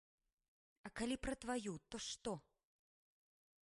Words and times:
А 0.89 0.93
калі 1.01 1.15
пра 1.27 1.33
тваю, 1.45 1.73
то 1.93 2.03
што? 2.09 2.31